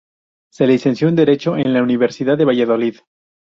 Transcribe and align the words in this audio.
Se 0.51 0.65
licenció 0.65 1.09
en 1.09 1.15
Derecho 1.15 1.57
en 1.57 1.73
la 1.75 1.83
Universidad 1.83 2.35
de 2.35 2.45
Valladolid. 2.45 2.95